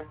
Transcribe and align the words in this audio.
Xin 0.00 0.08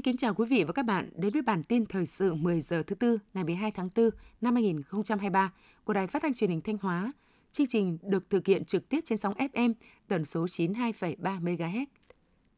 kính 0.00 0.16
chào 0.16 0.34
quý 0.34 0.46
vị 0.46 0.64
và 0.64 0.72
các 0.72 0.82
bạn 0.82 1.08
đến 1.16 1.32
với 1.32 1.42
bản 1.42 1.62
tin 1.62 1.86
thời 1.86 2.06
sự 2.06 2.34
10 2.34 2.60
giờ 2.60 2.82
thứ 2.86 2.94
tư 2.94 3.18
ngày 3.34 3.44
12 3.44 3.70
tháng 3.70 3.88
4 3.96 4.10
năm 4.40 4.54
2023 4.54 5.52
của 5.84 5.92
Đài 5.92 6.06
Phát 6.06 6.22
thanh 6.22 6.34
Truyền 6.34 6.50
hình 6.50 6.60
Thanh 6.60 6.78
Hóa. 6.82 7.12
Chương 7.52 7.66
trình 7.66 7.98
được 8.02 8.30
thực 8.30 8.46
hiện 8.46 8.64
trực 8.64 8.88
tiếp 8.88 9.00
trên 9.04 9.18
sóng 9.18 9.34
FM 9.34 9.74
tần 10.08 10.24
số 10.24 10.44
92,3 10.44 11.16
MHz. 11.42 11.84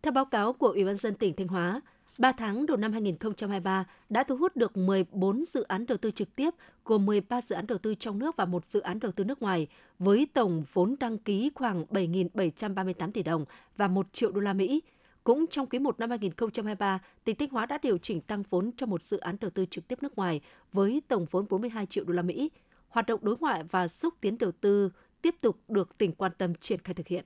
Theo 0.03 0.13
báo 0.13 0.25
cáo 0.25 0.53
của 0.53 0.69
Ủy 0.69 0.85
ban 0.85 0.97
dân 0.97 1.15
tỉnh 1.15 1.37
Thanh 1.37 1.49
Hóa, 1.49 1.81
3 2.19 2.33
tháng 2.33 2.67
đầu 2.67 2.77
năm 2.77 2.93
2023 2.93 3.85
đã 4.09 4.23
thu 4.25 4.37
hút 4.37 4.57
được 4.57 4.77
14 4.77 5.45
dự 5.45 5.63
án 5.63 5.87
đầu 5.87 5.99
tư 5.99 6.11
trực 6.11 6.37
tiếp, 6.37 6.51
gồm 6.85 7.07
13 7.07 7.41
dự 7.41 7.55
án 7.55 7.67
đầu 7.67 7.79
tư 7.79 7.95
trong 7.95 8.19
nước 8.19 8.37
và 8.37 8.45
một 8.45 8.65
dự 8.65 8.81
án 8.81 9.01
đầu 9.01 9.13
tư 9.13 9.25
nước 9.25 9.43
ngoài, 9.43 9.67
với 9.99 10.29
tổng 10.35 10.65
vốn 10.73 10.95
đăng 11.01 11.19
ký 11.19 11.51
khoảng 11.55 11.85
7.738 11.85 13.11
tỷ 13.13 13.23
đồng 13.23 13.45
và 13.77 13.89
1 13.89 14.13
triệu 14.13 14.33
đô 14.33 14.41
la 14.41 14.53
Mỹ. 14.53 14.83
Cũng 15.25 15.47
trong 15.51 15.67
quý 15.67 15.79
1 15.79 16.01
năm 16.01 16.11
2023, 16.11 16.99
tỉnh 17.25 17.37
Thanh 17.37 17.49
Hóa 17.49 17.67
đã 17.67 17.79
điều 17.83 17.99
chỉnh 17.99 18.21
tăng 18.21 18.43
vốn 18.51 18.71
cho 18.77 18.87
một 18.87 19.03
dự 19.03 19.19
án 19.19 19.37
đầu 19.41 19.51
tư 19.51 19.67
trực 19.71 19.89
tiếp 19.89 20.03
nước 20.03 20.17
ngoài 20.17 20.41
với 20.73 21.03
tổng 21.09 21.27
vốn 21.31 21.47
42 21.51 21.87
triệu 21.87 22.05
đô 22.05 22.13
la 22.13 22.23
Mỹ. 22.23 22.51
Hoạt 22.89 23.07
động 23.07 23.21
đối 23.23 23.37
ngoại 23.41 23.63
và 23.71 23.89
xúc 23.89 24.15
tiến 24.21 24.39
đầu 24.39 24.53
tư 24.53 24.91
tiếp 25.23 25.35
tục 25.41 25.59
được 25.69 25.99
tỉnh 25.99 26.13
quan 26.13 26.33
tâm 26.39 26.55
triển 26.55 26.81
khai 26.85 26.95
thực 26.95 27.09
hiện. 27.09 27.25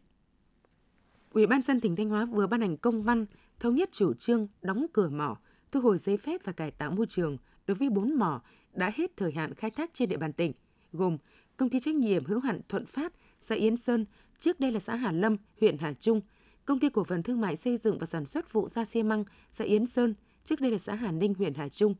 Ủy 1.32 1.46
ban 1.46 1.62
dân 1.62 1.80
tỉnh 1.80 1.96
Thanh 1.96 2.08
Hóa 2.08 2.24
vừa 2.24 2.46
ban 2.46 2.60
hành 2.60 2.76
công 2.76 3.02
văn 3.02 3.26
thống 3.60 3.74
nhất 3.74 3.88
chủ 3.92 4.14
trương 4.14 4.48
đóng 4.62 4.86
cửa 4.92 5.08
mỏ, 5.08 5.36
thu 5.72 5.80
hồi 5.80 5.98
giấy 5.98 6.16
phép 6.16 6.40
và 6.44 6.52
cải 6.52 6.70
tạo 6.70 6.90
môi 6.90 7.06
trường 7.06 7.36
đối 7.66 7.74
với 7.74 7.90
4 7.90 8.14
mỏ 8.18 8.42
đã 8.72 8.92
hết 8.94 9.16
thời 9.16 9.32
hạn 9.32 9.54
khai 9.54 9.70
thác 9.70 9.90
trên 9.92 10.08
địa 10.08 10.16
bàn 10.16 10.32
tỉnh, 10.32 10.52
gồm 10.92 11.18
công 11.56 11.70
ty 11.70 11.80
trách 11.80 11.94
nhiệm 11.94 12.24
hữu 12.24 12.40
hạn 12.40 12.60
Thuận 12.68 12.86
Phát, 12.86 13.12
xã 13.40 13.54
Yến 13.54 13.76
Sơn, 13.76 14.04
trước 14.38 14.60
đây 14.60 14.72
là 14.72 14.80
xã 14.80 14.96
Hà 14.96 15.12
Lâm, 15.12 15.36
huyện 15.60 15.78
Hà 15.78 15.92
Trung, 15.92 16.20
công 16.64 16.80
ty 16.80 16.88
cổ 16.88 17.04
phần 17.04 17.22
thương 17.22 17.40
mại 17.40 17.56
xây 17.56 17.76
dựng 17.76 17.98
và 17.98 18.06
sản 18.06 18.26
xuất 18.26 18.52
vụ 18.52 18.68
gia 18.68 18.84
xi 18.84 19.02
măng, 19.02 19.24
xã 19.52 19.64
Yến 19.64 19.86
Sơn, 19.86 20.14
trước 20.44 20.60
đây 20.60 20.70
là 20.70 20.78
xã 20.78 20.94
Hà 20.94 21.12
Ninh, 21.12 21.34
huyện 21.34 21.54
Hà 21.54 21.68
Trung, 21.68 21.94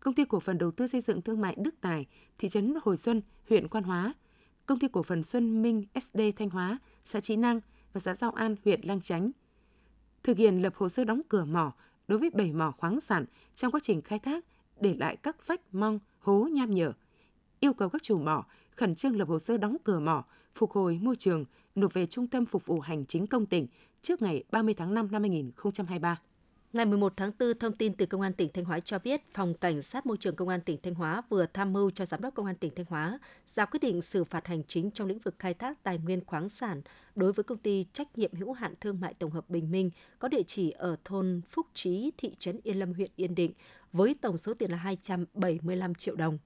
công 0.00 0.14
ty 0.14 0.24
cổ 0.24 0.40
phần 0.40 0.58
đầu 0.58 0.70
tư 0.70 0.86
xây 0.86 1.00
dựng 1.00 1.22
thương 1.22 1.40
mại 1.40 1.56
Đức 1.58 1.74
Tài, 1.80 2.06
thị 2.38 2.48
trấn 2.48 2.74
Hồi 2.82 2.96
Xuân, 2.96 3.22
huyện 3.48 3.68
Quan 3.68 3.84
Hóa, 3.84 4.14
công 4.66 4.78
ty 4.78 4.88
cổ 4.88 5.02
phần 5.02 5.24
Xuân 5.24 5.62
Minh 5.62 5.84
SD 6.00 6.20
Thanh 6.36 6.50
Hóa, 6.50 6.78
xã 7.04 7.20
Trí 7.20 7.36
Năng 7.36 7.60
và 7.92 8.00
xã 8.00 8.14
Giao 8.14 8.30
An, 8.30 8.56
huyện 8.64 8.80
Lang 8.82 9.00
Chánh– 9.00 9.30
thực 10.24 10.38
hiện 10.38 10.62
lập 10.62 10.74
hồ 10.76 10.88
sơ 10.88 11.04
đóng 11.04 11.20
cửa 11.28 11.44
mỏ 11.44 11.72
đối 12.08 12.18
với 12.18 12.30
7 12.30 12.52
mỏ 12.52 12.70
khoáng 12.70 13.00
sản 13.00 13.24
trong 13.54 13.72
quá 13.72 13.80
trình 13.82 14.02
khai 14.02 14.18
thác 14.18 14.44
để 14.80 14.94
lại 14.98 15.16
các 15.16 15.46
vách 15.46 15.60
mong, 15.72 15.98
hố 16.18 16.48
nham 16.52 16.74
nhở. 16.74 16.92
Yêu 17.60 17.72
cầu 17.72 17.88
các 17.88 18.02
chủ 18.02 18.18
mỏ 18.18 18.44
khẩn 18.76 18.94
trương 18.94 19.16
lập 19.16 19.28
hồ 19.28 19.38
sơ 19.38 19.56
đóng 19.56 19.76
cửa 19.84 20.00
mỏ, 20.00 20.24
phục 20.54 20.72
hồi 20.72 20.98
môi 21.02 21.16
trường, 21.16 21.44
nộp 21.74 21.94
về 21.94 22.06
Trung 22.06 22.26
tâm 22.26 22.46
Phục 22.46 22.66
vụ 22.66 22.80
Hành 22.80 23.06
chính 23.06 23.26
công 23.26 23.46
tỉnh 23.46 23.66
trước 24.02 24.22
ngày 24.22 24.44
30 24.50 24.74
tháng 24.74 24.94
5 24.94 25.08
năm 25.12 25.22
2023. 25.22 26.20
Ngày 26.74 26.86
11 26.86 27.12
tháng 27.16 27.32
4, 27.40 27.58
thông 27.58 27.72
tin 27.72 27.94
từ 27.94 28.06
Công 28.06 28.20
an 28.20 28.32
tỉnh 28.32 28.48
Thanh 28.54 28.64
Hóa 28.64 28.80
cho 28.80 28.98
biết, 28.98 29.20
Phòng 29.34 29.54
Cảnh 29.54 29.82
sát 29.82 30.06
Môi 30.06 30.16
trường 30.16 30.36
Công 30.36 30.48
an 30.48 30.60
tỉnh 30.60 30.78
Thanh 30.82 30.94
Hóa 30.94 31.22
vừa 31.28 31.46
tham 31.46 31.72
mưu 31.72 31.90
cho 31.90 32.06
Giám 32.06 32.20
đốc 32.20 32.34
Công 32.34 32.46
an 32.46 32.56
tỉnh 32.56 32.74
Thanh 32.76 32.86
Hóa 32.88 33.18
ra 33.54 33.64
quyết 33.64 33.80
định 33.82 34.02
xử 34.02 34.24
phạt 34.24 34.46
hành 34.46 34.62
chính 34.68 34.90
trong 34.90 35.08
lĩnh 35.08 35.18
vực 35.18 35.34
khai 35.38 35.54
thác 35.54 35.82
tài 35.82 35.98
nguyên 35.98 36.24
khoáng 36.26 36.48
sản 36.48 36.82
đối 37.14 37.32
với 37.32 37.44
công 37.44 37.58
ty 37.58 37.86
trách 37.92 38.18
nhiệm 38.18 38.34
hữu 38.34 38.52
hạn 38.52 38.74
thương 38.80 39.00
mại 39.00 39.14
tổng 39.14 39.30
hợp 39.30 39.50
Bình 39.50 39.70
Minh 39.70 39.90
có 40.18 40.28
địa 40.28 40.42
chỉ 40.46 40.70
ở 40.70 40.96
thôn 41.04 41.40
Phúc 41.50 41.66
Trí, 41.74 42.10
thị 42.18 42.36
trấn 42.38 42.60
Yên 42.62 42.78
Lâm, 42.78 42.92
huyện 42.92 43.10
Yên 43.16 43.34
Định 43.34 43.52
với 43.92 44.16
tổng 44.20 44.38
số 44.38 44.54
tiền 44.54 44.70
là 44.70 44.76
275 44.76 45.94
triệu 45.94 46.16
đồng. 46.16 46.38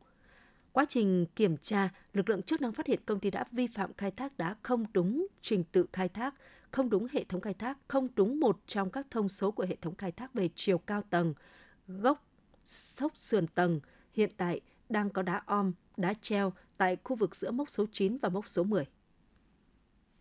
Quá 0.72 0.84
trình 0.88 1.26
kiểm 1.36 1.56
tra, 1.56 1.88
lực 2.12 2.28
lượng 2.28 2.42
chức 2.42 2.60
năng 2.60 2.72
phát 2.72 2.86
hiện 2.86 3.00
công 3.06 3.20
ty 3.20 3.30
đã 3.30 3.44
vi 3.52 3.66
phạm 3.66 3.92
khai 3.92 4.10
thác 4.10 4.38
đá 4.38 4.54
không 4.62 4.84
đúng 4.92 5.26
trình 5.42 5.64
tự 5.72 5.86
khai 5.92 6.08
thác, 6.08 6.34
không 6.70 6.90
đúng 6.90 7.06
hệ 7.12 7.24
thống 7.24 7.40
khai 7.40 7.54
thác, 7.54 7.78
không 7.88 8.08
đúng 8.14 8.40
một 8.40 8.60
trong 8.66 8.90
các 8.90 9.06
thông 9.10 9.28
số 9.28 9.50
của 9.50 9.66
hệ 9.68 9.76
thống 9.76 9.94
khai 9.94 10.12
thác 10.12 10.34
về 10.34 10.48
chiều 10.54 10.78
cao 10.78 11.02
tầng, 11.10 11.34
gốc, 11.88 12.24
sốc 12.64 13.16
sườn 13.16 13.46
tầng, 13.46 13.80
hiện 14.12 14.30
tại 14.36 14.60
đang 14.88 15.10
có 15.10 15.22
đá 15.22 15.42
om, 15.46 15.72
đá 15.96 16.14
treo 16.20 16.52
tại 16.76 16.96
khu 17.04 17.16
vực 17.16 17.36
giữa 17.36 17.50
mốc 17.50 17.70
số 17.70 17.86
9 17.92 18.18
và 18.18 18.28
mốc 18.28 18.48
số 18.48 18.64
10. 18.64 18.84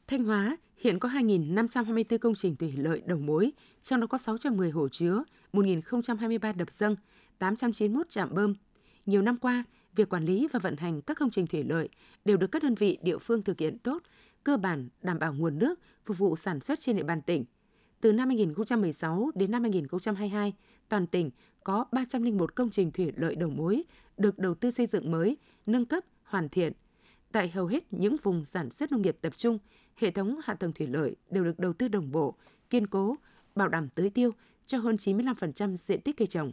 Thanh 0.08 0.24
Hóa 0.24 0.58
hiện 0.78 1.00
có 1.00 1.10
2.524 1.10 2.18
công 2.18 2.36
trình 2.36 2.56
thủy 2.56 2.74
lợi 2.78 3.02
đầu 3.06 3.20
mối, 3.20 3.52
trong 3.82 4.00
đó 4.00 4.08
có 4.08 4.18
610 4.18 4.72
hồ 4.72 4.90
chứa, 4.90 5.24
1.023 5.54 6.58
đập 6.58 6.72
dâng, 6.72 6.96
891 7.40 8.10
trạm 8.10 8.34
bơm. 8.34 8.54
Nhiều 9.06 9.22
năm 9.22 9.38
qua, 9.38 9.64
việc 9.96 10.10
quản 10.10 10.26
lý 10.26 10.48
và 10.52 10.60
vận 10.60 10.78
hành 10.78 11.02
các 11.02 11.18
công 11.20 11.30
trình 11.30 11.48
thủy 11.48 11.64
lợi 11.64 11.90
đều 12.26 12.38
được 12.38 12.48
các 12.48 12.64
đơn 12.64 12.76
vị 12.76 12.98
địa 13.02 13.18
phương 13.18 13.44
thực 13.44 13.60
hiện 13.60 13.80
tốt, 13.80 14.04
cơ 14.48 14.58
bản 14.58 14.90
đảm 15.02 15.20
bảo 15.20 15.34
nguồn 15.34 15.60
nước 15.60 15.80
phục 16.06 16.18
vụ 16.18 16.36
sản 16.36 16.60
xuất 16.60 16.80
trên 16.80 16.96
địa 16.96 17.04
bàn 17.04 17.22
tỉnh. 17.22 17.46
Từ 18.02 18.12
năm 18.12 18.28
2016 18.28 19.32
đến 19.36 19.52
năm 19.52 19.64
2022, 19.64 20.54
toàn 20.90 21.08
tỉnh 21.08 21.32
có 21.64 21.86
301 21.92 22.56
công 22.56 22.70
trình 22.70 22.92
thủy 22.92 23.12
lợi 23.16 23.36
đầu 23.36 23.50
mối 23.50 23.84
được 24.18 24.40
đầu 24.40 24.56
tư 24.56 24.72
xây 24.72 24.86
dựng 24.86 25.12
mới, 25.12 25.38
nâng 25.66 25.86
cấp, 25.86 26.04
hoàn 26.24 26.50
thiện. 26.50 26.74
Tại 27.32 27.50
hầu 27.50 27.66
hết 27.66 27.94
những 27.94 28.16
vùng 28.24 28.46
sản 28.46 28.72
xuất 28.72 28.92
nông 28.92 29.02
nghiệp 29.02 29.18
tập 29.22 29.38
trung, 29.38 29.60
hệ 29.96 30.12
thống 30.12 30.40
hạ 30.44 30.54
tầng 30.54 30.74
thủy 30.74 30.88
lợi 30.88 31.16
đều 31.30 31.44
được 31.44 31.60
đầu 31.60 31.74
tư 31.74 31.88
đồng 31.88 32.12
bộ, 32.12 32.36
kiên 32.70 32.88
cố, 32.88 33.16
bảo 33.56 33.70
đảm 33.70 33.90
tưới 33.96 34.10
tiêu 34.10 34.32
cho 34.66 34.78
hơn 34.78 34.96
95% 34.96 35.76
diện 35.76 36.02
tích 36.02 36.18
cây 36.18 36.28
trồng. 36.28 36.52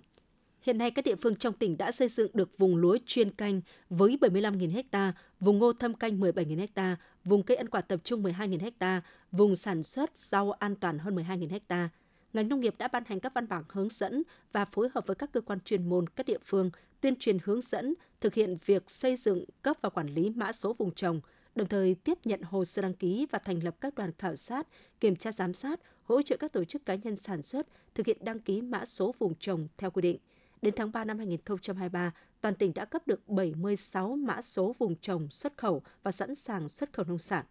Hiện 0.64 0.78
nay 0.78 0.90
các 0.90 1.04
địa 1.04 1.16
phương 1.16 1.36
trong 1.36 1.52
tỉnh 1.52 1.76
đã 1.76 1.92
xây 1.92 2.08
dựng 2.08 2.30
được 2.34 2.58
vùng 2.58 2.76
lúa 2.76 2.98
chuyên 3.06 3.30
canh 3.30 3.60
với 3.90 4.18
75.000 4.20 4.82
ha, 4.92 5.12
vùng 5.40 5.58
ngô 5.58 5.72
thâm 5.72 5.94
canh 5.94 6.20
17.000 6.20 6.66
ha, 6.76 6.96
vùng 7.24 7.42
cây 7.42 7.56
ăn 7.56 7.68
quả 7.68 7.80
tập 7.80 8.00
trung 8.04 8.22
12.000 8.22 8.72
ha, 8.80 9.02
vùng 9.32 9.56
sản 9.56 9.82
xuất 9.82 10.18
rau 10.18 10.52
an 10.52 10.76
toàn 10.76 10.98
hơn 10.98 11.16
12.000 11.16 11.60
ha. 11.68 11.88
Ngành 12.32 12.48
nông 12.48 12.60
nghiệp 12.60 12.74
đã 12.78 12.88
ban 12.88 13.02
hành 13.06 13.20
các 13.20 13.34
văn 13.34 13.48
bản 13.48 13.64
hướng 13.68 13.88
dẫn 13.88 14.22
và 14.52 14.64
phối 14.64 14.88
hợp 14.94 15.06
với 15.06 15.14
các 15.14 15.32
cơ 15.32 15.40
quan 15.40 15.60
chuyên 15.60 15.88
môn 15.88 16.08
các 16.08 16.26
địa 16.26 16.38
phương 16.44 16.70
tuyên 17.00 17.16
truyền 17.16 17.38
hướng 17.44 17.60
dẫn 17.60 17.94
thực 18.20 18.34
hiện 18.34 18.56
việc 18.66 18.90
xây 18.90 19.16
dựng, 19.16 19.44
cấp 19.62 19.76
và 19.82 19.88
quản 19.88 20.06
lý 20.06 20.30
mã 20.30 20.52
số 20.52 20.72
vùng 20.72 20.94
trồng, 20.94 21.20
đồng 21.54 21.68
thời 21.68 21.94
tiếp 21.94 22.18
nhận 22.24 22.42
hồ 22.42 22.64
sơ 22.64 22.82
đăng 22.82 22.94
ký 22.94 23.26
và 23.30 23.38
thành 23.38 23.64
lập 23.64 23.76
các 23.80 23.94
đoàn 23.94 24.12
khảo 24.18 24.36
sát, 24.36 24.66
kiểm 25.00 25.16
tra 25.16 25.32
giám 25.32 25.54
sát, 25.54 25.80
hỗ 26.02 26.22
trợ 26.22 26.36
các 26.36 26.52
tổ 26.52 26.64
chức 26.64 26.86
cá 26.86 26.94
nhân 26.94 27.16
sản 27.16 27.42
xuất 27.42 27.66
thực 27.94 28.06
hiện 28.06 28.18
đăng 28.20 28.40
ký 28.40 28.60
mã 28.60 28.86
số 28.86 29.14
vùng 29.18 29.34
trồng 29.34 29.68
theo 29.78 29.90
quy 29.90 30.02
định– 30.02 30.18
Đến 30.64 30.74
tháng 30.76 30.92
3 30.92 31.04
năm 31.04 31.18
2023, 31.18 32.12
toàn 32.40 32.54
tỉnh 32.54 32.74
đã 32.74 32.84
cấp 32.84 33.06
được 33.06 33.28
76 33.28 34.16
mã 34.16 34.42
số 34.42 34.74
vùng 34.78 34.96
trồng 34.96 35.30
xuất 35.30 35.56
khẩu 35.56 35.82
và 36.02 36.12
sẵn 36.12 36.34
sàng 36.34 36.68
xuất 36.68 36.92
khẩu 36.92 37.04
nông 37.04 37.18
sản. 37.18 37.44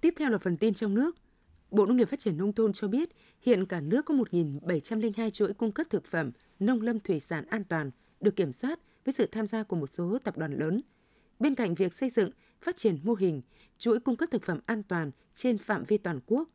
Tiếp 0.00 0.14
theo 0.16 0.30
là 0.30 0.38
phần 0.38 0.56
tin 0.56 0.74
trong 0.74 0.94
nước. 0.94 1.16
Bộ 1.70 1.86
Nông 1.86 1.96
nghiệp 1.96 2.08
Phát 2.08 2.18
triển 2.18 2.36
Nông 2.36 2.52
thôn 2.52 2.72
cho 2.72 2.88
biết 2.88 3.08
hiện 3.42 3.66
cả 3.66 3.80
nước 3.80 4.04
có 4.04 4.14
1.702 4.14 5.30
chuỗi 5.30 5.54
cung 5.54 5.72
cấp 5.72 5.86
thực 5.90 6.04
phẩm, 6.04 6.30
nông 6.58 6.80
lâm 6.80 7.00
thủy 7.00 7.20
sản 7.20 7.46
an 7.46 7.64
toàn 7.64 7.90
được 8.20 8.36
kiểm 8.36 8.52
soát 8.52 8.80
với 9.04 9.12
sự 9.12 9.26
tham 9.26 9.46
gia 9.46 9.62
của 9.62 9.76
một 9.76 9.90
số 9.92 10.18
tập 10.24 10.36
đoàn 10.36 10.52
lớn. 10.52 10.80
Bên 11.38 11.54
cạnh 11.54 11.74
việc 11.74 11.94
xây 11.94 12.10
dựng, 12.10 12.30
phát 12.60 12.76
triển 12.76 12.98
mô 13.02 13.14
hình, 13.14 13.42
chuỗi 13.78 14.00
cung 14.00 14.16
cấp 14.16 14.28
thực 14.32 14.42
phẩm 14.42 14.60
an 14.66 14.82
toàn 14.82 15.10
trên 15.34 15.58
phạm 15.58 15.84
vi 15.84 15.98
toàn 15.98 16.20
quốc, 16.26 16.48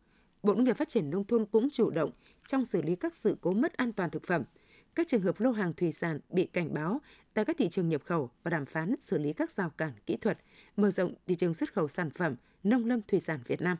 Bộ 0.44 0.54
Nông 0.56 0.64
nghiệp 0.64 0.78
Phát 0.78 0.88
triển 0.88 1.10
Nông 1.10 1.28
thôn 1.28 1.46
cũng 1.46 1.70
chủ 1.70 1.90
động 1.90 2.12
trong 2.48 2.66
xử 2.66 2.82
lý 2.82 2.96
các 2.96 3.16
sự 3.16 3.38
cố 3.42 3.52
mất 3.52 3.74
an 3.74 3.94
toàn 3.94 4.10
thực 4.10 4.24
phẩm– 4.26 4.44
các 4.96 5.08
trường 5.08 5.22
hợp 5.22 5.40
lô 5.40 5.52
hàng 5.52 5.74
thủy 5.74 5.92
sản 5.92 6.20
bị 6.30 6.46
cảnh 6.46 6.74
báo 6.74 7.02
tại 7.34 7.46
các 7.46 7.56
thị 7.60 7.70
trường 7.70 7.90
nhập 7.90 8.02
khẩu 8.06 8.30
và 8.44 8.52
đàm 8.52 8.66
phán 8.66 8.96
xử 9.00 9.18
lý 9.18 9.34
các 9.34 9.52
rào 9.52 9.70
cản 9.70 9.92
kỹ 10.06 10.18
thuật, 10.18 10.38
mở 10.78 10.92
rộng 10.92 11.14
thị 11.28 11.36
trường 11.36 11.54
xuất 11.54 11.74
khẩu 11.74 11.88
sản 11.88 12.10
phẩm 12.10 12.36
nông 12.64 12.86
lâm 12.86 13.02
thủy 13.08 13.20
sản 13.20 13.40
Việt 13.48 13.62
Nam. 13.62 13.78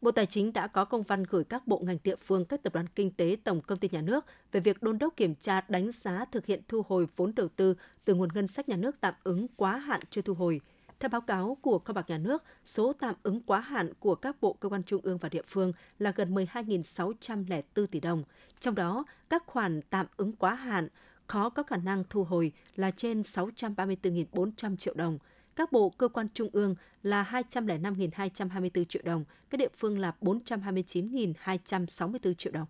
Bộ 0.00 0.10
Tài 0.10 0.26
chính 0.26 0.52
đã 0.52 0.66
có 0.66 0.84
công 0.84 1.02
văn 1.02 1.24
gửi 1.24 1.44
các 1.44 1.66
bộ 1.66 1.78
ngành 1.78 1.98
địa 2.04 2.16
phương, 2.16 2.44
các 2.44 2.62
tập 2.62 2.74
đoàn 2.74 2.86
kinh 2.94 3.10
tế, 3.10 3.36
tổng 3.44 3.60
công 3.60 3.78
ty 3.78 3.88
nhà 3.92 4.00
nước 4.00 4.24
về 4.52 4.60
việc 4.60 4.82
đôn 4.82 4.98
đốc 4.98 5.16
kiểm 5.16 5.34
tra 5.34 5.60
đánh 5.68 5.90
giá 5.92 6.24
thực 6.24 6.46
hiện 6.46 6.62
thu 6.68 6.82
hồi 6.88 7.06
vốn 7.16 7.34
đầu 7.34 7.48
tư 7.48 7.74
từ 8.04 8.14
nguồn 8.14 8.28
ngân 8.34 8.48
sách 8.48 8.68
nhà 8.68 8.76
nước 8.76 8.96
tạm 9.00 9.14
ứng 9.24 9.46
quá 9.56 9.78
hạn 9.78 10.00
chưa 10.10 10.22
thu 10.22 10.34
hồi, 10.34 10.60
theo 11.00 11.08
báo 11.08 11.20
cáo 11.20 11.56
của 11.60 11.78
Kho 11.78 11.92
bạc 11.92 12.10
Nhà 12.10 12.18
nước, 12.18 12.44
số 12.64 12.92
tạm 12.92 13.14
ứng 13.22 13.40
quá 13.40 13.60
hạn 13.60 13.92
của 13.98 14.14
các 14.14 14.40
bộ 14.40 14.52
cơ 14.52 14.68
quan 14.68 14.82
trung 14.82 15.00
ương 15.02 15.18
và 15.18 15.28
địa 15.28 15.42
phương 15.46 15.72
là 15.98 16.12
gần 16.16 16.34
12.604 16.34 17.86
tỷ 17.86 18.00
đồng. 18.00 18.24
Trong 18.60 18.74
đó, 18.74 19.04
các 19.28 19.42
khoản 19.46 19.80
tạm 19.90 20.06
ứng 20.16 20.32
quá 20.32 20.54
hạn 20.54 20.88
khó 21.26 21.50
có 21.50 21.62
khả 21.62 21.76
năng 21.76 22.04
thu 22.10 22.24
hồi 22.24 22.52
là 22.76 22.90
trên 22.90 23.22
634.400 23.22 24.76
triệu 24.76 24.94
đồng. 24.94 25.18
Các 25.56 25.72
bộ 25.72 25.90
cơ 25.90 26.08
quan 26.08 26.28
trung 26.34 26.48
ương 26.52 26.74
là 27.02 27.42
205.224 27.50 28.84
triệu 28.84 29.02
đồng, 29.04 29.24
các 29.50 29.58
địa 29.58 29.68
phương 29.76 29.98
là 29.98 30.12
429.264 30.20 32.34
triệu 32.34 32.52
đồng. 32.52 32.66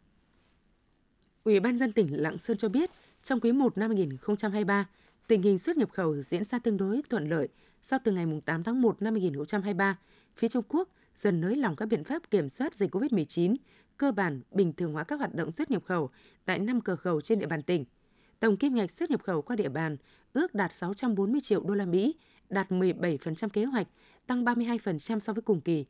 Ủy 1.44 1.60
ban 1.60 1.78
dân 1.78 1.92
tỉnh 1.92 2.22
Lạng 2.22 2.38
Sơn 2.38 2.56
cho 2.56 2.68
biết, 2.68 2.90
trong 3.22 3.40
quý 3.40 3.52
1 3.52 3.78
năm 3.78 3.90
2023, 3.90 4.88
tình 5.26 5.42
hình 5.42 5.58
xuất 5.58 5.76
nhập 5.76 5.90
khẩu 5.92 6.22
diễn 6.22 6.44
ra 6.44 6.58
tương 6.58 6.76
đối 6.76 7.02
thuận 7.08 7.28
lợi 7.28 7.48
sau 7.82 7.98
từ 8.04 8.12
ngày 8.12 8.26
8 8.44 8.62
tháng 8.62 8.82
1 8.82 9.02
năm 9.02 9.14
2023, 9.14 9.98
phía 10.36 10.48
Trung 10.48 10.64
Quốc 10.68 10.88
dần 11.16 11.40
nới 11.40 11.56
lỏng 11.56 11.76
các 11.76 11.86
biện 11.86 12.04
pháp 12.04 12.30
kiểm 12.30 12.48
soát 12.48 12.74
dịch 12.74 12.94
COVID-19, 12.94 13.56
cơ 13.96 14.12
bản 14.12 14.40
bình 14.50 14.72
thường 14.72 14.92
hóa 14.92 15.04
các 15.04 15.18
hoạt 15.18 15.34
động 15.34 15.52
xuất 15.52 15.70
nhập 15.70 15.84
khẩu 15.84 16.10
tại 16.44 16.58
5 16.58 16.80
cửa 16.80 16.96
khẩu 16.96 17.20
trên 17.20 17.38
địa 17.38 17.46
bàn 17.46 17.62
tỉnh. 17.62 17.84
Tổng 18.40 18.56
kim 18.56 18.74
ngạch 18.74 18.90
xuất 18.90 19.10
nhập 19.10 19.22
khẩu 19.22 19.42
qua 19.42 19.56
địa 19.56 19.68
bàn 19.68 19.96
ước 20.32 20.54
đạt 20.54 20.74
640 20.74 21.40
triệu 21.40 21.62
đô 21.62 21.74
la 21.74 21.86
Mỹ, 21.86 22.14
đạt 22.48 22.70
17% 22.70 23.48
kế 23.48 23.64
hoạch, 23.64 23.86
tăng 24.26 24.44
32% 24.44 25.18
so 25.18 25.32
với 25.32 25.42
cùng 25.42 25.60
kỳ. 25.60 25.84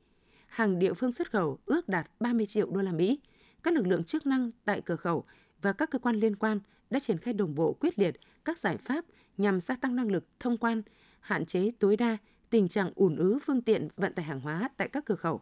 Hàng 0.46 0.78
địa 0.78 0.94
phương 0.94 1.12
xuất 1.12 1.30
khẩu 1.30 1.58
ước 1.66 1.88
đạt 1.88 2.10
30 2.20 2.46
triệu 2.46 2.70
đô 2.70 2.82
la 2.82 2.92
Mỹ. 2.92 3.20
Các 3.62 3.74
lực 3.74 3.86
lượng 3.86 4.04
chức 4.04 4.26
năng 4.26 4.50
tại 4.64 4.80
cửa 4.80 4.96
khẩu 4.96 5.24
và 5.62 5.72
các 5.72 5.90
cơ 5.90 5.98
quan 5.98 6.16
liên 6.16 6.36
quan 6.36 6.60
đã 6.90 7.00
triển 7.00 7.18
khai 7.18 7.34
đồng 7.34 7.54
bộ 7.54 7.72
quyết 7.72 7.98
liệt 7.98 8.16
các 8.44 8.58
giải 8.58 8.76
pháp 8.76 9.04
nhằm 9.36 9.60
gia 9.60 9.76
tăng 9.76 9.96
năng 9.96 10.12
lực 10.12 10.24
thông 10.40 10.58
quan, 10.58 10.82
hạn 11.20 11.46
chế 11.46 11.70
tối 11.78 11.96
đa 11.96 12.16
tình 12.50 12.68
trạng 12.68 12.92
ùn 12.94 13.16
ứ 13.16 13.38
phương 13.46 13.62
tiện 13.62 13.88
vận 13.96 14.14
tải 14.14 14.24
hàng 14.24 14.40
hóa 14.40 14.68
tại 14.76 14.88
các 14.88 15.04
cửa 15.04 15.14
khẩu. 15.14 15.40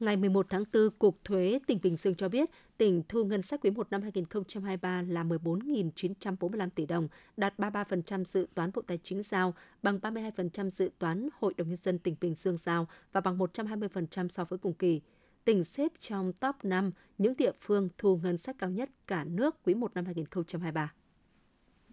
Ngày 0.00 0.16
11 0.16 0.46
tháng 0.48 0.64
4, 0.72 0.90
Cục 0.98 1.24
Thuế 1.24 1.58
tỉnh 1.66 1.78
Bình 1.82 1.96
Dương 1.96 2.14
cho 2.14 2.28
biết 2.28 2.50
tỉnh 2.76 3.02
thu 3.08 3.24
ngân 3.24 3.42
sách 3.42 3.60
quý 3.62 3.70
1 3.70 3.90
năm 3.90 4.02
2023 4.02 5.02
là 5.02 5.24
14.945 5.24 6.70
tỷ 6.70 6.86
đồng, 6.86 7.08
đạt 7.36 7.58
33% 7.58 8.24
dự 8.24 8.46
toán 8.54 8.70
Bộ 8.74 8.82
Tài 8.82 8.98
chính 9.02 9.22
giao, 9.22 9.54
bằng 9.82 9.98
32% 9.98 10.70
dự 10.70 10.90
toán 10.98 11.28
Hội 11.40 11.54
đồng 11.56 11.68
Nhân 11.68 11.78
dân 11.82 11.98
tỉnh 11.98 12.16
Bình 12.20 12.34
Dương 12.34 12.56
giao 12.56 12.88
và 13.12 13.20
bằng 13.20 13.38
120% 13.38 14.28
so 14.28 14.44
với 14.44 14.58
cùng 14.58 14.74
kỳ. 14.74 15.00
Tỉnh 15.44 15.64
xếp 15.64 15.92
trong 16.00 16.32
top 16.32 16.56
5 16.62 16.90
những 17.18 17.36
địa 17.36 17.52
phương 17.60 17.88
thu 17.98 18.16
ngân 18.16 18.38
sách 18.38 18.56
cao 18.58 18.70
nhất 18.70 18.90
cả 19.06 19.24
nước 19.24 19.56
quý 19.64 19.74
1 19.74 19.94
năm 19.94 20.04
2023. 20.04 20.92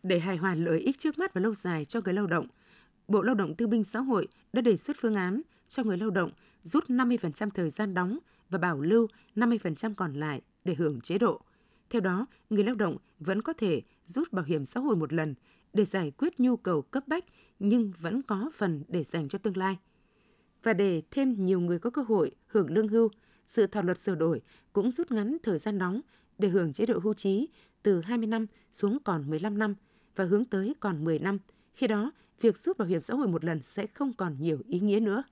Để 0.03 0.19
hài 0.19 0.37
hòa 0.37 0.55
lợi 0.55 0.79
ích 0.79 0.99
trước 0.99 1.17
mắt 1.17 1.33
và 1.33 1.41
lâu 1.41 1.53
dài 1.53 1.85
cho 1.85 2.01
người 2.05 2.13
lao 2.13 2.27
động, 2.27 2.47
Bộ 3.07 3.21
Lao 3.21 3.35
động 3.35 3.55
Thương 3.55 3.69
binh 3.69 3.83
Xã 3.83 3.99
hội 3.99 4.27
đã 4.53 4.61
đề 4.61 4.77
xuất 4.77 4.97
phương 4.99 5.15
án 5.15 5.41
cho 5.67 5.83
người 5.83 5.97
lao 5.97 6.09
động 6.09 6.31
rút 6.63 6.85
50% 6.89 7.49
thời 7.49 7.69
gian 7.69 7.93
đóng 7.93 8.19
và 8.49 8.57
bảo 8.57 8.81
lưu 8.81 9.07
50% 9.35 9.93
còn 9.93 10.13
lại 10.13 10.41
để 10.65 10.75
hưởng 10.75 11.01
chế 11.01 11.17
độ. 11.17 11.41
Theo 11.89 12.01
đó, 12.01 12.25
người 12.49 12.63
lao 12.63 12.75
động 12.75 12.97
vẫn 13.19 13.41
có 13.41 13.53
thể 13.53 13.81
rút 14.05 14.33
bảo 14.33 14.45
hiểm 14.45 14.65
xã 14.65 14.79
hội 14.79 14.95
một 14.95 15.13
lần 15.13 15.35
để 15.73 15.85
giải 15.85 16.11
quyết 16.11 16.39
nhu 16.39 16.57
cầu 16.57 16.81
cấp 16.81 17.07
bách 17.07 17.25
nhưng 17.59 17.91
vẫn 17.99 18.21
có 18.21 18.51
phần 18.55 18.83
để 18.87 19.03
dành 19.03 19.27
cho 19.27 19.39
tương 19.39 19.57
lai. 19.57 19.77
Và 20.63 20.73
để 20.73 21.01
thêm 21.11 21.43
nhiều 21.43 21.59
người 21.59 21.79
có 21.79 21.89
cơ 21.89 22.01
hội 22.01 22.31
hưởng 22.47 22.71
lương 22.71 22.87
hưu, 22.87 23.09
sự 23.47 23.67
thảo 23.67 23.83
luật 23.83 24.01
sửa 24.01 24.15
đổi 24.15 24.41
cũng 24.73 24.91
rút 24.91 25.11
ngắn 25.11 25.37
thời 25.43 25.59
gian 25.59 25.77
đóng 25.77 26.01
để 26.37 26.47
hưởng 26.47 26.73
chế 26.73 26.85
độ 26.85 26.99
hưu 27.03 27.13
trí 27.13 27.47
từ 27.83 28.01
20 28.01 28.27
năm 28.27 28.45
xuống 28.71 28.97
còn 29.03 29.29
15 29.29 29.57
năm 29.57 29.75
và 30.15 30.23
hướng 30.23 30.45
tới 30.45 30.73
còn 30.79 31.03
10 31.03 31.19
năm. 31.19 31.37
Khi 31.73 31.87
đó, 31.87 32.11
việc 32.41 32.57
rút 32.57 32.77
bảo 32.77 32.87
hiểm 32.87 33.01
xã 33.01 33.13
hội 33.13 33.27
một 33.27 33.43
lần 33.45 33.63
sẽ 33.63 33.87
không 33.87 34.13
còn 34.13 34.35
nhiều 34.39 34.59
ý 34.67 34.79
nghĩa 34.79 34.99
nữa. 34.99 35.23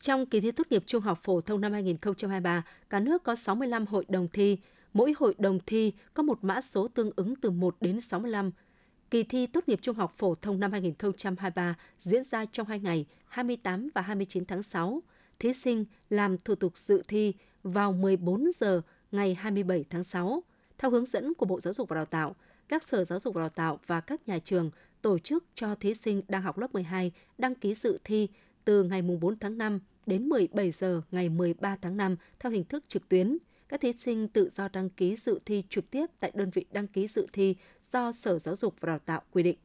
Trong 0.00 0.26
kỳ 0.26 0.40
thi 0.40 0.52
tốt 0.52 0.66
nghiệp 0.70 0.82
trung 0.86 1.02
học 1.02 1.18
phổ 1.22 1.40
thông 1.40 1.60
năm 1.60 1.72
2023, 1.72 2.62
cả 2.90 3.00
nước 3.00 3.22
có 3.22 3.34
65 3.34 3.86
hội 3.86 4.04
đồng 4.08 4.28
thi. 4.32 4.58
Mỗi 4.92 5.14
hội 5.18 5.34
đồng 5.38 5.58
thi 5.66 5.92
có 6.14 6.22
một 6.22 6.38
mã 6.42 6.60
số 6.60 6.88
tương 6.88 7.10
ứng 7.16 7.36
từ 7.36 7.50
1 7.50 7.76
đến 7.80 8.00
65. 8.00 8.50
Kỳ 9.10 9.22
thi 9.22 9.46
tốt 9.46 9.68
nghiệp 9.68 9.78
trung 9.82 9.96
học 9.96 10.12
phổ 10.16 10.34
thông 10.34 10.60
năm 10.60 10.72
2023 10.72 11.74
diễn 11.98 12.24
ra 12.24 12.44
trong 12.52 12.66
2 12.66 12.80
ngày 12.80 13.06
28 13.26 13.88
và 13.94 14.02
29 14.02 14.44
tháng 14.44 14.62
6. 14.62 15.02
Thí 15.38 15.52
sinh 15.52 15.84
làm 16.10 16.38
thủ 16.38 16.54
tục 16.54 16.78
dự 16.78 17.02
thi 17.08 17.34
vào 17.62 17.92
14 17.92 18.50
giờ 18.60 18.82
ngày 19.12 19.34
27 19.34 19.84
tháng 19.90 20.04
6. 20.04 20.42
Theo 20.78 20.90
hướng 20.90 21.06
dẫn 21.06 21.34
của 21.34 21.46
Bộ 21.46 21.60
Giáo 21.60 21.72
dục 21.72 21.88
và 21.88 21.94
Đào 21.94 22.04
tạo, 22.04 22.36
các 22.68 22.82
sở 22.82 23.04
giáo 23.04 23.18
dục 23.18 23.34
và 23.34 23.40
đào 23.40 23.48
tạo 23.48 23.78
và 23.86 24.00
các 24.00 24.28
nhà 24.28 24.38
trường 24.38 24.70
tổ 25.02 25.18
chức 25.18 25.44
cho 25.54 25.74
thí 25.74 25.94
sinh 25.94 26.22
đang 26.28 26.42
học 26.42 26.58
lớp 26.58 26.72
12 26.72 27.12
đăng 27.38 27.54
ký 27.54 27.74
dự 27.74 27.98
thi 28.04 28.28
từ 28.64 28.82
ngày 28.82 29.02
4 29.02 29.38
tháng 29.38 29.58
5 29.58 29.80
đến 30.06 30.28
17 30.28 30.70
giờ 30.70 31.02
ngày 31.10 31.28
13 31.28 31.76
tháng 31.82 31.96
5 31.96 32.16
theo 32.38 32.52
hình 32.52 32.64
thức 32.64 32.84
trực 32.88 33.08
tuyến. 33.08 33.38
Các 33.68 33.80
thí 33.80 33.92
sinh 33.92 34.28
tự 34.28 34.48
do 34.48 34.68
đăng 34.72 34.90
ký 34.90 35.16
dự 35.16 35.40
thi 35.44 35.64
trực 35.68 35.90
tiếp 35.90 36.06
tại 36.20 36.32
đơn 36.34 36.50
vị 36.50 36.66
đăng 36.72 36.86
ký 36.86 37.06
dự 37.06 37.26
thi 37.32 37.56
do 37.92 38.12
Sở 38.12 38.38
Giáo 38.38 38.56
dục 38.56 38.74
và 38.80 38.86
Đào 38.86 38.98
tạo 38.98 39.22
quy 39.30 39.42
định. 39.42 39.58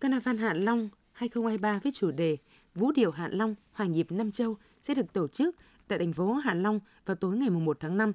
Carnival 0.00 0.36
Hạ 0.36 0.54
Long 0.54 0.88
2023 1.12 1.80
với 1.82 1.92
chủ 1.92 2.10
đề 2.10 2.36
Vũ 2.74 2.92
điệu 2.92 3.10
Hạ 3.10 3.28
Long, 3.32 3.54
Hòa 3.72 3.86
nhịp 3.86 4.06
Nam 4.10 4.30
Châu 4.30 4.56
sẽ 4.82 4.94
được 4.94 5.12
tổ 5.12 5.28
chức 5.28 5.56
tại 5.88 5.98
thành 5.98 6.12
phố 6.12 6.32
Hạ 6.32 6.54
Long 6.54 6.80
vào 7.06 7.16
tối 7.16 7.36
ngày 7.36 7.50
1 7.50 7.76
tháng 7.80 7.96
5. 7.96 8.12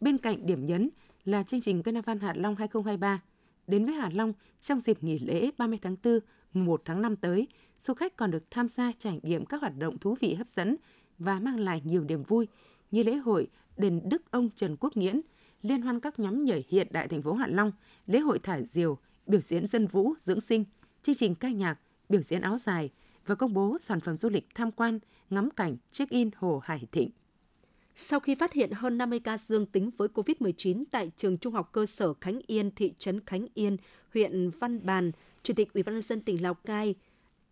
Bên 0.00 0.18
cạnh 0.18 0.46
điểm 0.46 0.66
nhấn 0.66 0.90
là 1.24 1.42
chương 1.42 1.60
trình 1.60 1.82
Carnival 1.82 2.18
Hạ 2.18 2.32
Long 2.36 2.56
2023 2.56 3.22
đến 3.68 3.86
với 3.86 3.94
Hạ 3.94 4.10
Long 4.14 4.32
trong 4.60 4.80
dịp 4.80 5.04
nghỉ 5.04 5.18
lễ 5.18 5.50
30 5.58 5.78
tháng 5.82 5.96
4, 6.04 6.20
1 6.52 6.82
tháng 6.84 7.02
5 7.02 7.16
tới, 7.16 7.48
du 7.80 7.94
khách 7.94 8.16
còn 8.16 8.30
được 8.30 8.50
tham 8.50 8.68
gia 8.68 8.92
trải 8.98 9.20
nghiệm 9.22 9.46
các 9.46 9.60
hoạt 9.60 9.78
động 9.78 9.98
thú 9.98 10.16
vị 10.20 10.34
hấp 10.34 10.48
dẫn 10.48 10.76
và 11.18 11.40
mang 11.40 11.60
lại 11.60 11.80
nhiều 11.84 12.04
niềm 12.04 12.22
vui 12.22 12.48
như 12.90 13.02
lễ 13.02 13.14
hội 13.14 13.48
đền 13.76 14.00
Đức 14.04 14.30
ông 14.30 14.50
Trần 14.54 14.76
Quốc 14.80 14.96
Nghiễn, 14.96 15.20
liên 15.62 15.82
hoan 15.82 16.00
các 16.00 16.18
nhóm 16.18 16.44
nhảy 16.44 16.64
hiện 16.68 16.88
đại 16.90 17.08
thành 17.08 17.22
phố 17.22 17.32
Hạ 17.32 17.46
Long, 17.50 17.72
lễ 18.06 18.18
hội 18.18 18.38
thả 18.38 18.60
diều, 18.60 18.98
biểu 19.26 19.40
diễn 19.40 19.66
dân 19.66 19.86
vũ, 19.86 20.14
dưỡng 20.18 20.40
sinh, 20.40 20.64
chương 21.02 21.14
trình 21.14 21.34
ca 21.34 21.48
nhạc, 21.48 21.78
biểu 22.08 22.20
diễn 22.20 22.40
áo 22.40 22.58
dài 22.58 22.90
và 23.26 23.34
công 23.34 23.54
bố 23.54 23.76
sản 23.80 24.00
phẩm 24.00 24.16
du 24.16 24.28
lịch 24.28 24.46
tham 24.54 24.72
quan, 24.72 24.98
ngắm 25.30 25.50
cảnh, 25.50 25.76
check-in 25.92 26.30
Hồ 26.36 26.60
Hải 26.64 26.86
Thịnh. 26.92 27.10
Sau 28.00 28.20
khi 28.20 28.34
phát 28.34 28.52
hiện 28.52 28.70
hơn 28.72 28.98
50 28.98 29.20
ca 29.20 29.38
dương 29.38 29.66
tính 29.66 29.90
với 29.96 30.08
COVID-19 30.08 30.84
tại 30.90 31.10
trường 31.16 31.38
Trung 31.38 31.52
học 31.52 31.68
cơ 31.72 31.86
sở 31.86 32.14
Khánh 32.20 32.40
Yên, 32.46 32.70
thị 32.70 32.92
trấn 32.98 33.20
Khánh 33.26 33.46
Yên, 33.54 33.76
huyện 34.14 34.50
Văn 34.50 34.86
Bàn, 34.86 35.12
Chủ 35.42 35.54
tịch 35.54 35.72
Ủy 35.74 35.82
ban 35.82 35.94
nhân 35.94 36.04
dân 36.08 36.20
tỉnh 36.20 36.42
Lào 36.42 36.54
Cai 36.54 36.94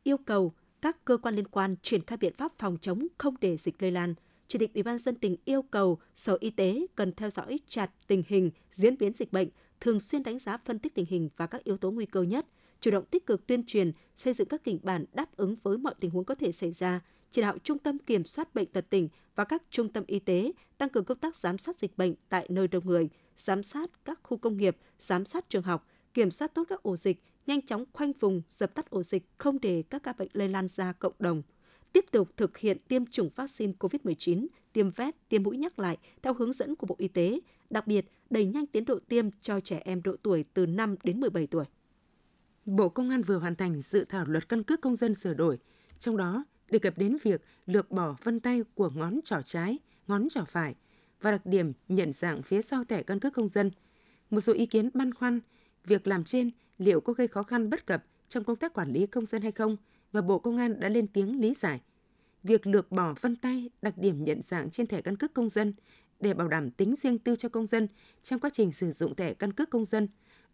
yêu 0.03 0.17
cầu 0.17 0.53
các 0.83 1.05
cơ 1.05 1.17
quan 1.17 1.37
liên 1.37 1.49
quan 1.49 1.77
triển 1.83 2.03
khai 2.03 2.17
biện 2.17 2.33
pháp 2.35 2.53
phòng 2.59 2.77
chống 2.81 3.07
không 3.19 3.35
để 3.41 3.57
dịch 3.57 3.83
lây 3.83 3.91
lan. 3.91 4.15
Chủ 4.49 4.59
tịch 4.59 4.75
Ủy 4.75 4.83
ban 4.83 4.99
dân 4.99 5.15
tỉnh 5.15 5.37
yêu 5.45 5.63
cầu 5.63 5.99
Sở 6.15 6.37
Y 6.41 6.51
tế 6.51 6.87
cần 6.95 7.13
theo 7.13 7.31
dõi 7.31 7.59
chặt 7.69 7.91
tình 8.07 8.23
hình, 8.27 8.51
diễn 8.73 8.99
biến 8.99 9.13
dịch 9.13 9.33
bệnh, 9.33 9.49
thường 9.81 10.01
xuyên 10.01 10.23
đánh 10.23 10.39
giá 10.39 10.57
phân 10.65 10.79
tích 10.79 10.95
tình 10.95 11.07
hình 11.09 11.29
và 11.37 11.47
các 11.47 11.65
yếu 11.65 11.77
tố 11.77 11.91
nguy 11.91 12.07
cơ 12.07 12.23
nhất, 12.23 12.47
chủ 12.81 12.91
động 12.91 13.05
tích 13.05 13.27
cực 13.27 13.47
tuyên 13.47 13.65
truyền, 13.67 13.93
xây 14.17 14.35
dựng 14.35 14.49
các 14.49 14.65
kịch 14.65 14.85
bản 14.85 15.05
đáp 15.13 15.37
ứng 15.37 15.57
với 15.63 15.79
mọi 15.79 15.95
tình 16.01 16.11
huống 16.11 16.25
có 16.25 16.35
thể 16.35 16.53
xảy 16.53 16.73
ra, 16.73 17.01
chỉ 17.31 17.43
đạo 17.43 17.59
Trung 17.59 17.79
tâm 17.79 17.99
Kiểm 17.99 18.25
soát 18.25 18.55
Bệnh 18.55 18.67
tật 18.67 18.91
tỉnh 18.91 19.09
và 19.35 19.45
các 19.45 19.63
trung 19.71 19.89
tâm 19.89 20.05
y 20.07 20.19
tế 20.19 20.53
tăng 20.79 20.89
cường 20.89 21.05
công 21.05 21.19
tác 21.19 21.37
giám 21.37 21.59
sát 21.59 21.79
dịch 21.79 21.99
bệnh 21.99 22.15
tại 22.29 22.47
nơi 22.51 22.69
đông 22.69 22.87
người, 22.87 23.09
giám 23.37 23.63
sát 23.63 23.91
các 24.05 24.21
khu 24.23 24.37
công 24.37 24.57
nghiệp, 24.57 24.77
giám 24.99 25.25
sát 25.25 25.49
trường 25.49 25.63
học, 25.63 25.87
kiểm 26.15 26.31
soát 26.31 26.55
tốt 26.55 26.65
các 26.69 26.83
ổ 26.83 26.97
dịch, 26.97 27.23
nhanh 27.47 27.63
chóng 27.63 27.85
khoanh 27.93 28.13
vùng, 28.21 28.43
dập 28.49 28.75
tắt 28.75 28.91
ổ 28.91 29.03
dịch, 29.03 29.23
không 29.39 29.61
để 29.61 29.83
các 29.91 30.03
ca 30.03 30.13
bệnh 30.13 30.29
lây 30.33 30.49
lan 30.49 30.69
ra 30.69 30.93
cộng 30.93 31.13
đồng. 31.19 31.43
Tiếp 31.93 32.05
tục 32.11 32.29
thực 32.37 32.59
hiện 32.59 32.79
tiêm 32.89 33.07
chủng 33.07 33.31
vaccine 33.35 33.73
COVID-19, 33.79 34.47
tiêm 34.73 34.91
vét, 34.91 35.15
tiêm 35.29 35.43
mũi 35.43 35.57
nhắc 35.57 35.79
lại 35.79 35.99
theo 36.23 36.35
hướng 36.35 36.53
dẫn 36.53 36.77
của 36.77 36.87
Bộ 36.87 36.95
Y 36.99 37.09
tế, 37.09 37.41
đặc 37.71 37.87
biệt 37.87 38.07
đẩy 38.31 38.45
nhanh 38.45 38.67
tiến 38.67 38.85
độ 38.85 38.99
tiêm 39.09 39.29
cho 39.41 39.61
trẻ 39.61 39.81
em 39.85 40.03
độ 40.03 40.17
tuổi 40.23 40.45
từ 40.55 40.67
5 40.67 40.95
đến 41.03 41.21
17 41.21 41.47
tuổi. 41.47 41.65
Bộ 42.65 42.89
Công 42.89 43.11
an 43.11 43.23
vừa 43.23 43.39
hoàn 43.39 43.57
thành 43.57 43.81
dự 43.81 44.05
thảo 44.05 44.25
luật 44.29 44.49
căn 44.49 44.63
cước 44.63 44.81
công 44.81 44.97
dân 44.97 45.15
sửa 45.15 45.35
đổi, 45.35 45.59
trong 45.99 46.17
đó 46.17 46.45
đề 46.71 46.79
cập 46.79 46.99
đến 46.99 47.17
việc 47.23 47.43
lược 47.67 47.91
bỏ 47.91 48.17
vân 48.23 48.41
tay 48.41 48.63
của 48.75 48.91
ngón 48.91 49.21
trỏ 49.25 49.37
trái, 49.45 49.79
ngón 50.07 50.29
trỏ 50.29 50.45
phải 50.49 50.75
và 51.21 51.31
đặc 51.31 51.47
điểm 51.47 51.73
nhận 51.89 52.13
dạng 52.13 52.43
phía 52.43 52.63
sau 52.63 52.85
thẻ 52.85 53.03
căn 53.03 53.21
cước 53.21 53.35
công 53.35 53.49
dân. 53.49 53.71
Một 54.31 54.41
số 54.41 54.53
ý 54.53 54.67
kiến 54.67 54.91
băn 54.95 55.15
khoăn 55.15 55.41
việc 55.85 56.07
làm 56.07 56.25
trên 56.25 56.51
liệu 56.79 57.01
có 57.01 57.13
gây 57.13 57.29
khó 57.29 57.43
khăn 57.43 57.71
bất 57.71 57.87
cập 57.87 58.05
trong 58.29 58.45
công 58.45 58.57
tác 58.57 58.73
quản 58.73 58.93
lý 58.93 59.07
công 59.07 59.27
dân 59.27 59.43
hay 59.43 59.53
không 59.53 59.77
và 60.13 60.23
Bộ 60.23 60.39
Công 60.39 60.57
an 60.57 60.81
đã 60.81 60.89
lên 60.89 61.07
tiếng 61.07 61.41
lý 61.41 61.55
giải. 61.55 61.81
Việc 62.43 62.67
lược 62.67 62.93
bỏ 62.93 63.15
vân 63.21 63.37
tay 63.37 63.71
đặc 63.83 63.99
điểm 63.99 64.25
nhận 64.25 64.43
dạng 64.43 64.71
trên 64.71 64.87
thẻ 64.87 65.03
căn 65.03 65.17
cước 65.17 65.35
công 65.35 65.49
dân 65.49 65.75
để 66.21 66.35
bảo 66.35 66.49
đảm 66.49 66.71
tính 66.71 66.95
riêng 67.03 67.19
tư 67.19 67.37
cho 67.37 67.49
công 67.49 67.67
dân 67.67 67.89
trong 68.23 68.41
quá 68.41 68.51
trình 68.53 68.73
sử 68.73 68.93
dụng 68.93 69.15
thẻ 69.15 69.35
căn 69.35 69.53
cước 69.53 69.71
công 69.71 69.85
dân 69.85 70.09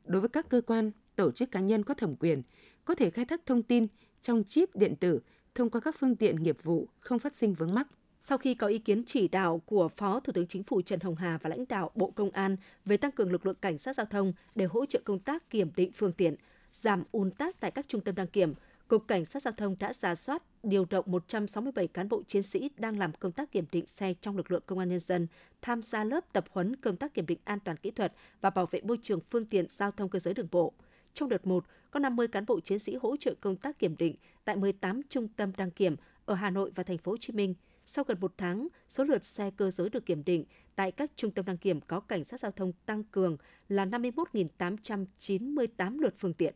đối 0.04 0.20
với 0.20 0.28
các 0.28 0.48
cơ 0.48 0.60
quan, 0.60 0.90
tổ 1.16 1.30
chức 1.30 1.50
cá 1.50 1.60
nhân 1.60 1.82
có 1.82 1.94
thẩm 1.94 2.16
quyền 2.16 2.42
có 2.84 2.94
thể 2.94 3.10
khai 3.10 3.24
thác 3.24 3.46
thông 3.46 3.62
tin 3.62 3.86
trong 4.20 4.44
chip 4.44 4.76
điện 4.76 4.94
tử 5.00 5.20
thông 5.54 5.70
qua 5.70 5.80
các 5.80 5.96
phương 5.98 6.16
tiện 6.16 6.42
nghiệp 6.42 6.56
vụ 6.62 6.88
không 7.00 7.18
phát 7.18 7.34
sinh 7.34 7.54
vướng 7.54 7.74
mắc. 7.74 7.88
Sau 8.20 8.38
khi 8.38 8.54
có 8.54 8.66
ý 8.66 8.78
kiến 8.78 9.02
chỉ 9.06 9.28
đạo 9.28 9.62
của 9.66 9.88
Phó 9.88 10.20
Thủ 10.20 10.32
tướng 10.32 10.46
Chính 10.46 10.62
phủ 10.62 10.82
Trần 10.82 11.00
Hồng 11.00 11.16
Hà 11.16 11.38
và 11.42 11.50
lãnh 11.50 11.64
đạo 11.68 11.90
Bộ 11.94 12.10
Công 12.10 12.30
an 12.30 12.56
về 12.84 12.96
tăng 12.96 13.12
cường 13.12 13.32
lực 13.32 13.46
lượng 13.46 13.56
cảnh 13.60 13.78
sát 13.78 13.96
giao 13.96 14.06
thông 14.06 14.32
để 14.54 14.64
hỗ 14.64 14.86
trợ 14.86 15.00
công 15.04 15.18
tác 15.18 15.50
kiểm 15.50 15.70
định 15.76 15.92
phương 15.92 16.12
tiện, 16.12 16.34
giảm 16.72 17.04
ùn 17.12 17.30
tắc 17.30 17.60
tại 17.60 17.70
các 17.70 17.84
trung 17.88 18.00
tâm 18.00 18.14
đăng 18.14 18.26
kiểm, 18.26 18.54
Cục 18.92 19.08
Cảnh 19.08 19.24
sát 19.24 19.42
Giao 19.42 19.52
thông 19.56 19.76
đã 19.78 19.92
giả 19.92 20.14
soát, 20.14 20.42
điều 20.62 20.84
động 20.90 21.04
167 21.08 21.88
cán 21.88 22.08
bộ 22.08 22.22
chiến 22.26 22.42
sĩ 22.42 22.70
đang 22.78 22.98
làm 22.98 23.12
công 23.12 23.32
tác 23.32 23.52
kiểm 23.52 23.64
định 23.72 23.86
xe 23.86 24.14
trong 24.20 24.36
lực 24.36 24.50
lượng 24.50 24.62
công 24.66 24.78
an 24.78 24.88
nhân 24.88 25.00
dân, 25.00 25.26
tham 25.62 25.82
gia 25.82 26.04
lớp 26.04 26.32
tập 26.32 26.44
huấn 26.50 26.76
công 26.76 26.96
tác 26.96 27.14
kiểm 27.14 27.26
định 27.26 27.38
an 27.44 27.58
toàn 27.60 27.76
kỹ 27.76 27.90
thuật 27.90 28.12
và 28.40 28.50
bảo 28.50 28.66
vệ 28.66 28.80
môi 28.80 28.98
trường 29.02 29.20
phương 29.20 29.44
tiện 29.44 29.66
giao 29.70 29.90
thông 29.90 30.08
cơ 30.08 30.18
giới 30.18 30.34
đường 30.34 30.48
bộ. 30.50 30.72
Trong 31.14 31.28
đợt 31.28 31.46
1, 31.46 31.64
có 31.92 32.00
50 32.00 32.28
cán 32.28 32.46
bộ 32.46 32.60
chiến 32.60 32.78
sĩ 32.78 32.94
hỗ 32.94 33.16
trợ 33.16 33.34
công 33.40 33.56
tác 33.56 33.78
kiểm 33.78 33.96
định 33.96 34.14
tại 34.44 34.56
18 34.56 35.00
trung 35.08 35.28
tâm 35.28 35.52
đăng 35.56 35.70
kiểm 35.70 35.96
ở 36.24 36.34
Hà 36.34 36.50
Nội 36.50 36.70
và 36.74 36.82
thành 36.82 36.98
phố 36.98 37.12
Hồ 37.12 37.16
Chí 37.16 37.32
Minh. 37.32 37.54
Sau 37.86 38.04
gần 38.04 38.20
một 38.20 38.34
tháng, 38.36 38.68
số 38.88 39.04
lượt 39.04 39.24
xe 39.24 39.50
cơ 39.56 39.70
giới 39.70 39.88
được 39.88 40.06
kiểm 40.06 40.24
định 40.24 40.44
tại 40.76 40.92
các 40.92 41.10
trung 41.16 41.30
tâm 41.30 41.44
đăng 41.44 41.58
kiểm 41.58 41.80
có 41.80 42.00
cảnh 42.00 42.24
sát 42.24 42.40
giao 42.40 42.50
thông 42.50 42.72
tăng 42.86 43.04
cường 43.04 43.36
là 43.68 43.84
51.898 43.84 46.00
lượt 46.00 46.14
phương 46.18 46.34
tiện. 46.34 46.54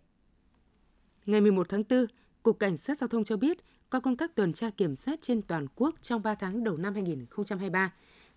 Ngày 1.26 1.40
11 1.40 1.68
tháng 1.68 1.84
4, 1.90 2.06
Cục 2.42 2.58
Cảnh 2.58 2.76
sát 2.76 2.98
Giao 2.98 3.08
thông 3.08 3.24
cho 3.24 3.36
biết, 3.36 3.58
qua 3.90 4.00
công 4.00 4.16
tác 4.16 4.34
tuần 4.34 4.52
tra 4.52 4.70
kiểm 4.70 4.96
soát 4.96 5.18
trên 5.22 5.42
toàn 5.42 5.66
quốc 5.74 5.94
trong 6.02 6.22
3 6.22 6.34
tháng 6.34 6.64
đầu 6.64 6.76
năm 6.76 6.94
2023, 6.94 7.92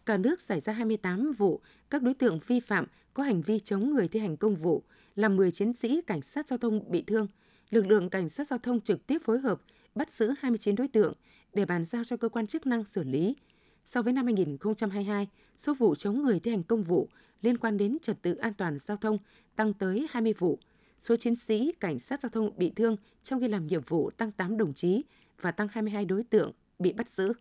cả 0.05 0.17
nước 0.17 0.41
xảy 0.41 0.59
ra 0.59 0.73
28 0.73 1.31
vụ 1.31 1.61
các 1.89 2.03
đối 2.03 2.13
tượng 2.13 2.39
vi 2.47 2.59
phạm 2.59 2.85
có 3.13 3.23
hành 3.23 3.41
vi 3.41 3.59
chống 3.59 3.93
người 3.93 4.07
thi 4.07 4.19
hành 4.19 4.37
công 4.37 4.55
vụ, 4.55 4.83
làm 5.19 5.35
10 5.35 5.51
chiến 5.51 5.73
sĩ 5.73 6.01
cảnh 6.07 6.21
sát 6.21 6.47
giao 6.47 6.57
thông 6.57 6.91
bị 6.91 7.03
thương. 7.07 7.27
Lực 7.69 7.87
lượng 7.87 8.09
cảnh 8.09 8.29
sát 8.29 8.47
giao 8.47 8.59
thông 8.59 8.81
trực 8.81 9.07
tiếp 9.07 9.17
phối 9.23 9.39
hợp 9.39 9.61
bắt 9.95 10.11
giữ 10.11 10.33
29 10.39 10.75
đối 10.75 10.87
tượng 10.87 11.13
để 11.53 11.65
bàn 11.65 11.85
giao 11.85 12.03
cho 12.03 12.17
cơ 12.17 12.29
quan 12.29 12.47
chức 12.47 12.67
năng 12.67 12.83
xử 12.85 13.03
lý. 13.03 13.35
So 13.85 14.01
với 14.01 14.13
năm 14.13 14.25
2022, 14.25 15.27
số 15.57 15.73
vụ 15.73 15.95
chống 15.95 16.21
người 16.21 16.39
thi 16.39 16.51
hành 16.51 16.63
công 16.63 16.83
vụ 16.83 17.09
liên 17.41 17.57
quan 17.57 17.77
đến 17.77 17.97
trật 18.01 18.21
tự 18.21 18.35
an 18.35 18.53
toàn 18.53 18.79
giao 18.79 18.97
thông 18.97 19.17
tăng 19.55 19.73
tới 19.73 20.07
20 20.09 20.33
vụ. 20.33 20.59
Số 20.99 21.15
chiến 21.15 21.35
sĩ 21.35 21.71
cảnh 21.79 21.99
sát 21.99 22.21
giao 22.21 22.29
thông 22.29 22.57
bị 22.57 22.71
thương 22.75 22.97
trong 23.23 23.39
khi 23.39 23.47
làm 23.47 23.67
nhiệm 23.67 23.81
vụ 23.81 24.09
tăng 24.09 24.31
8 24.31 24.57
đồng 24.57 24.73
chí 24.73 25.03
và 25.41 25.51
tăng 25.51 25.67
22 25.71 26.05
đối 26.05 26.23
tượng 26.23 26.51
bị 26.79 26.93
bắt 26.93 27.09
giữ. 27.09 27.33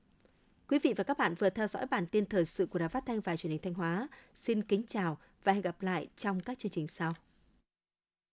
Quý 0.68 0.78
vị 0.78 0.94
và 0.96 1.04
các 1.04 1.18
bạn 1.18 1.34
vừa 1.34 1.50
theo 1.50 1.66
dõi 1.66 1.86
bản 1.86 2.06
tin 2.06 2.26
thời 2.26 2.44
sự 2.44 2.66
của 2.66 2.78
Đài 2.78 2.88
Phát 2.88 3.06
thanh 3.06 3.20
và 3.20 3.36
Truyền 3.36 3.50
hình 3.50 3.62
Thanh 3.62 3.74
Hóa. 3.74 4.08
Xin 4.34 4.62
kính 4.62 4.82
chào 4.86 5.18
và 5.44 5.52
hẹn 5.52 5.62
gặp 5.62 5.82
lại 5.82 6.08
trong 6.16 6.40
các 6.40 6.58
chương 6.58 6.70
trình 6.70 6.88
sau. 6.88 7.10